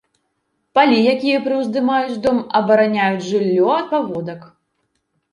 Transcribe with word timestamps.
Палі, 0.77 0.95
якія 1.15 1.41
прыўздымаюць 1.47 2.17
дом, 2.23 2.39
абараняюць 2.59 3.27
жыллё 3.27 3.67
ад 3.81 3.85
паводак. 3.93 4.41